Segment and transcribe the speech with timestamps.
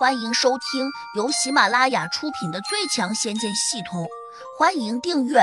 [0.00, 4.04] 欢迎收听由喜马拉雅出品的《最强仙剑系统》，
[4.58, 5.40] 欢迎订阅。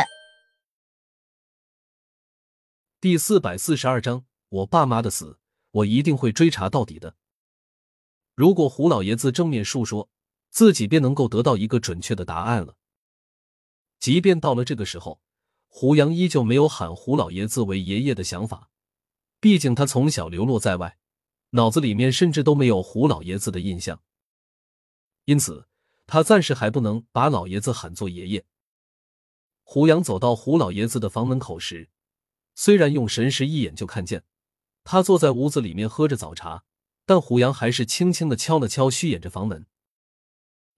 [3.00, 5.38] 第四百四十二章，我爸妈的死，
[5.70, 7.14] 我一定会追查到底的。
[8.34, 10.10] 如果胡老爷子正面述说，
[10.50, 12.74] 自己便能够得到一个准确的答案了。
[14.00, 15.22] 即便到了这个时候，
[15.68, 18.72] 胡杨依旧没有喊胡老爷子为爷爷的想法，
[19.40, 20.98] 毕竟他从小流落在外，
[21.52, 24.02] 脑子里面甚至都没有胡老爷子的印象。
[25.28, 25.68] 因此，
[26.06, 28.46] 他暂时还不能把老爷子喊作爷爷。
[29.62, 31.90] 胡杨走到胡老爷子的房门口时，
[32.56, 34.24] 虽然用神识一眼就看见
[34.86, 36.64] 他坐在屋子里面喝着早茶，
[37.06, 39.66] 但胡杨还是轻轻的敲了敲虚掩着房门。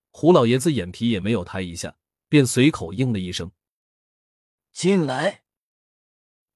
[0.09, 1.97] 胡老爷子眼皮也没有抬一下，
[2.27, 3.52] 便随口应了一声
[4.73, 5.44] ：“进来。”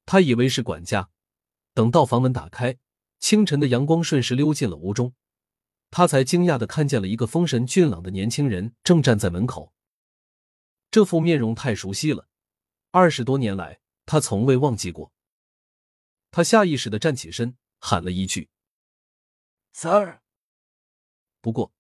[0.08, 1.12] 他以为是管家，
[1.76, 2.80] 等到房门打开，
[3.20, 5.14] 清晨的阳光顺势溜进了屋中。
[5.96, 9.76] 他才惊讶的看见了一个丰神俊朗的年轻人正站在门口，
[10.90, 12.28] 这副面容太熟悉了，
[12.90, 15.14] 二十多年来他从未忘记过。
[16.32, 18.50] 他下意识的站起身，喊了一句
[19.76, 20.22] ：“Sir。”
[21.42, 21.72] 不过，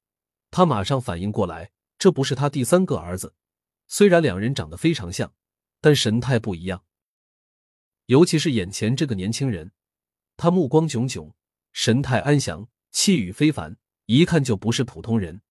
[0.52, 3.34] 他马上反应过来，这不是他第三个儿子。
[3.88, 5.34] 虽然两人长得非常像，
[5.81, 6.86] 但神态不一样。
[8.06, 9.72] 尤其是眼前这个年轻人，
[10.38, 11.34] 他目光炯炯，
[11.72, 13.80] 神态安详，气宇非凡。
[14.06, 15.42] 一看就不是普通人。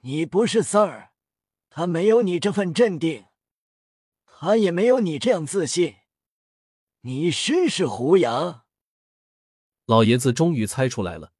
[0.00, 1.08] 你不是 Sir，
[1.70, 3.26] 他没有你这份镇定，
[4.26, 5.96] 他也没有你这样自信。
[7.02, 8.64] 你真是胡杨。
[9.86, 11.32] 老爷子终于猜出来了，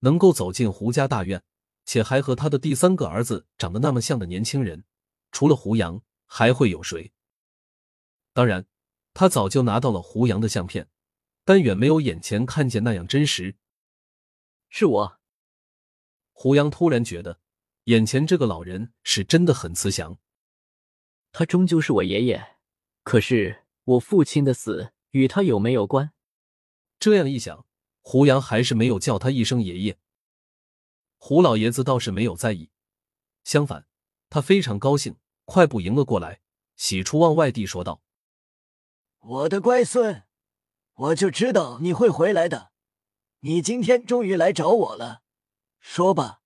[0.00, 1.42] 能够走进胡家大院，
[1.84, 4.84] 且还和他的第三个儿子长得那么像的年轻人，
[5.32, 7.12] 除了胡杨，还会有谁？
[8.32, 8.66] 当然，
[9.14, 10.88] 他早就拿到了胡杨的相片，
[11.44, 13.56] 但远没有眼前看见那样真实。
[14.68, 15.20] 是我。
[16.38, 17.40] 胡杨突然觉得，
[17.84, 20.18] 眼前这个老人是真的很慈祥。
[21.32, 22.58] 他终究是我爷爷，
[23.02, 26.12] 可是我父亲的死与他有没有关？
[27.00, 27.64] 这样一想，
[28.02, 29.98] 胡杨还是没有叫他一声爷爷。
[31.16, 32.68] 胡老爷子倒是没有在意，
[33.42, 33.86] 相反，
[34.28, 35.16] 他非常高兴，
[35.46, 36.42] 快步迎了过来，
[36.76, 38.02] 喜出望外地说道
[39.20, 40.24] ：“我的乖孙，
[40.96, 42.72] 我就知道你会回来的，
[43.40, 45.22] 你今天终于来找我了。”
[45.88, 46.42] 说吧，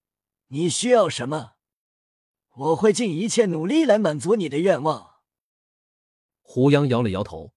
[0.49, 1.55] 你需要什么？
[2.57, 5.23] 我会尽一切努力来满足你的愿望。
[6.43, 7.55] 胡杨摇了摇头，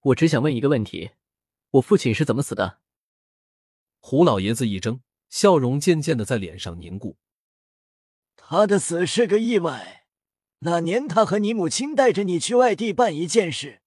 [0.00, 1.12] 我只想问一个问题：
[1.70, 2.80] 我父亲是怎么死的？
[3.98, 7.16] 胡老爷子一怔，笑容渐渐的在脸上凝固。
[8.36, 10.06] 他的死是个意外。
[10.60, 13.80] 那年他和你母亲带着你去外地办一件事，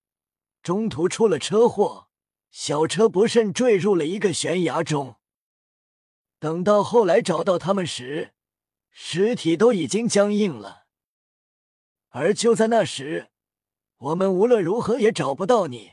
[0.64, 2.10] 中途出了车祸，
[2.50, 5.21] 小车不慎坠入了一个悬崖中。
[6.42, 8.34] 等到后来找到他们时，
[8.90, 10.88] 尸体都已经僵硬了。
[12.10, 13.30] 而就在那时，
[13.98, 15.92] 我们无论如何也找不到你。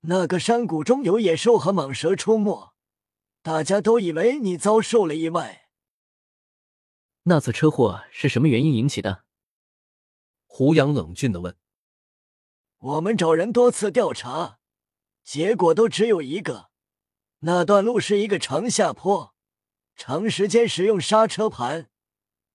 [0.00, 2.72] 那个山谷中有野兽和蟒蛇出没，
[3.42, 5.68] 大家都以为你遭受了意外。
[7.22, 9.22] 那次车祸是什么原因引起的？
[10.46, 11.56] 胡杨冷峻的问。
[12.78, 14.58] 我们找人多次调查，
[15.22, 16.70] 结果都只有一个：
[17.40, 19.36] 那段路是一个长下坡。
[20.02, 21.90] 长时间使用刹车盘，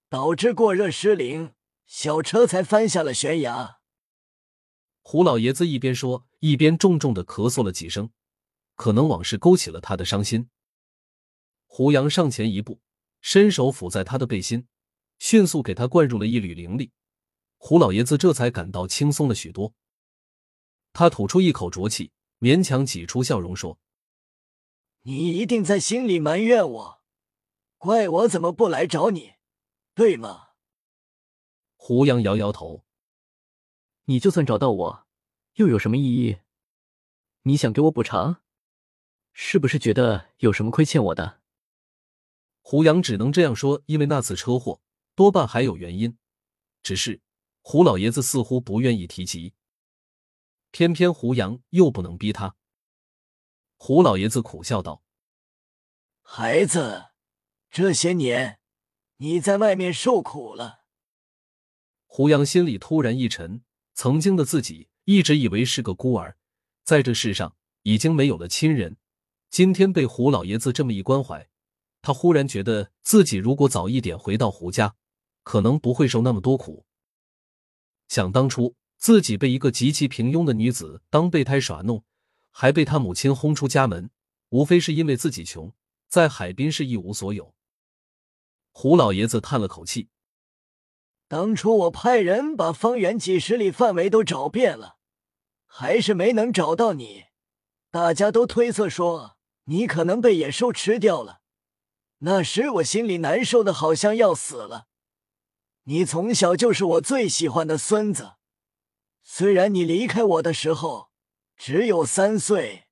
[0.10, 1.54] 导致过热失灵，
[1.86, 3.78] 小车才翻下了悬崖。
[5.04, 8.10] 胡老爷子一边说，一边重重的咳嗽了几声，
[8.74, 10.50] 可能往事勾起了他的伤心。
[11.68, 12.82] 胡杨上前一步，
[13.22, 14.68] 伸手抚在他的背心，
[15.20, 16.94] 迅速给他灌入了一缕灵力。
[17.58, 19.76] 胡老爷子这才感到轻松了许多。
[20.94, 23.78] 他吐出一口浊气，勉强挤出笑容说
[25.06, 26.96] ：“你一定在心里埋怨我。”
[27.86, 29.36] 怪我怎么不来找你，
[29.94, 30.50] 对吗？
[31.76, 32.84] 胡杨摇摇头。
[34.06, 35.08] 你就算找到我，
[35.54, 36.40] 又有什么意义？
[37.44, 38.42] 你想给我补偿？
[39.34, 41.42] 是不是觉得有什么亏欠我的？
[42.62, 44.82] 胡杨只能这样说，因为那次车祸
[45.14, 46.18] 多半还有原因，
[46.82, 47.22] 只是
[47.62, 49.54] 胡老爷子似乎不愿意提及。
[50.72, 52.56] 偏偏胡杨又不能逼他。
[53.78, 55.04] 胡老爷子苦笑道
[56.24, 57.12] ：“孩子。”
[57.78, 58.60] 这些年，
[59.18, 60.86] 你在外面受苦了。
[62.06, 66.38] 胡杨心里突然一沉，曾经的自己一直以为是个孤儿，
[66.86, 68.96] 在这世上已经没有了亲人。
[69.50, 71.50] 今天被胡老爷子这么一关怀，
[72.02, 74.96] 他忽然觉得自己如果早一点回到胡家，
[75.44, 76.86] 可能不会受那么多苦。
[78.08, 82.06] 想当初，自己被一个极其平庸的女子当备胎耍弄，
[82.52, 84.10] 还被他母亲轰出家门，
[84.52, 85.74] 无非是因为自己穷，
[86.08, 87.54] 在海滨是一无所有。
[88.78, 90.10] 胡老爷子叹了口气
[91.30, 94.98] ：“当初我派人把方圆几十里范围都找遍了，
[95.66, 97.28] 还是没能找到你。
[97.90, 101.40] 大家都推测说你可能被野兽吃掉了。
[102.18, 104.88] 那时我心里难受的好像要死了。
[105.84, 108.34] 你从小就是我最喜欢的孙子，
[109.24, 111.12] 虽然你离开我的时候
[111.56, 112.90] 只有三岁。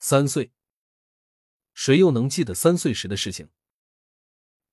[0.00, 0.52] 三岁，
[1.72, 3.50] 谁又能记得三岁时的事情？”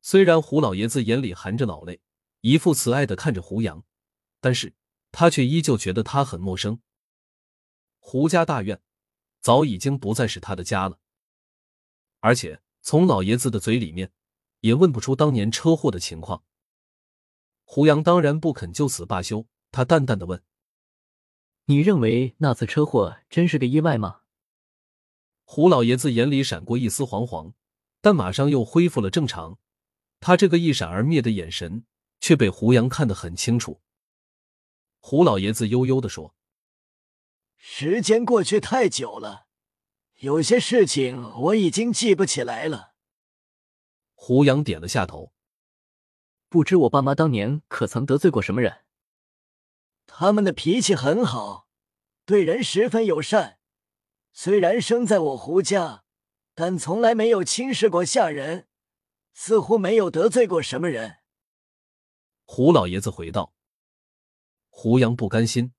[0.05, 2.01] 虽然胡老爷子眼里含着老泪，
[2.41, 3.85] 一副慈爱的看着胡杨，
[4.41, 4.75] 但是
[5.13, 6.81] 他却依旧觉得他很陌生。
[7.99, 8.81] 胡家大院
[9.39, 10.99] 早已经不再是他的家了，
[12.19, 14.11] 而且从老爷子的嘴里面
[14.59, 16.43] 也问不出当年车祸的情况。
[17.63, 20.43] 胡杨当然不肯就此罢休，他淡淡的问
[21.67, 24.23] ：“你认为那次车祸真是个意外吗？”
[25.47, 27.53] 胡老爷子眼里闪过一丝惶惶，
[28.01, 29.57] 但马上又恢复了正常。
[30.25, 31.83] 他这个一闪而灭的眼神，
[32.21, 33.81] 却被胡杨看得很清楚。
[35.01, 36.33] 胡老爷子悠悠的说
[37.59, 39.47] ：“时间过去太久了，
[40.19, 42.93] 有些事情我已经记不起来了。”
[44.15, 45.33] 胡杨点了下头。
[46.47, 48.85] 不知我爸妈当年可曾得罪过什么人？
[50.07, 51.67] 他们的脾气很好，
[52.25, 53.59] 对人十分友善。
[54.31, 56.05] 虽然生在我胡家，
[56.55, 58.69] 但从来没有轻视过下人。
[59.33, 61.17] 似乎没有得罪过什么人。
[62.45, 63.53] 胡老爷子回道
[64.69, 65.73] ：“胡杨不甘心，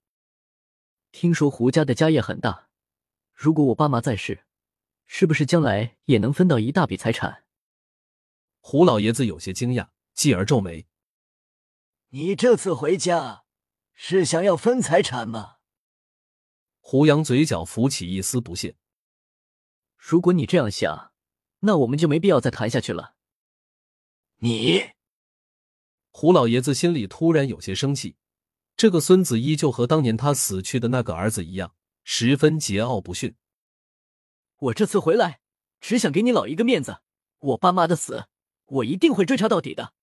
[1.12, 2.68] 听说胡家的家业很大，
[3.32, 4.44] 如果我爸妈在世，
[5.06, 7.44] 是不是将来也能分到一大笔财产？”
[8.60, 10.86] 胡老爷子有些惊讶，继而皱眉
[12.10, 13.44] ：“你这次回家
[13.92, 15.56] 是想要分财产吗？”
[16.80, 18.76] 胡杨嘴角浮起一丝不屑
[19.96, 21.12] ：“如果你这样想，
[21.60, 23.14] 那我们就没必要再谈下去了。”
[24.38, 24.90] 你，
[26.10, 28.16] 胡老爷子心里突然有些生气。
[28.76, 33.36] 这个孙子依旧和当年他死去的那个儿子一样，十分桀骜不驯。
[34.56, 35.40] 我这次回来，
[35.80, 37.00] 只想给你老一个面子。
[37.38, 38.26] 我爸妈的死，
[38.64, 39.94] 我一定会追查到底的。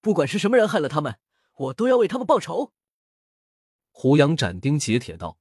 [0.00, 1.18] 不管是什么人害了他们，
[1.56, 2.72] 我都要为他们报仇。
[3.90, 5.38] 胡杨斩钉截铁道。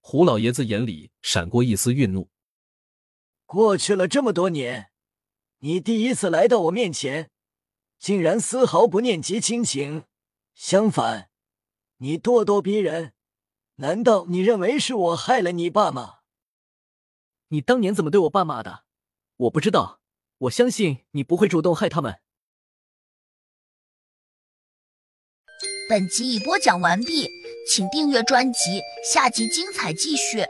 [0.00, 2.30] 胡老爷子眼里闪过一丝愠怒。
[3.46, 4.90] 过去了这么多年。
[5.64, 7.30] 你第一次来到我面前，
[7.98, 10.04] 竟然丝毫不念及亲情，
[10.54, 11.30] 相反，
[11.96, 13.14] 你咄咄逼人。
[13.76, 16.16] 难道你认为是我害了你爸吗？
[17.48, 18.84] 你当年怎么对我爸妈的？
[19.36, 20.02] 我不知道。
[20.36, 22.20] 我相信你不会主动害他们。
[25.88, 27.26] 本集已播讲完毕，
[27.66, 30.44] 请订阅专辑，下集精彩继续。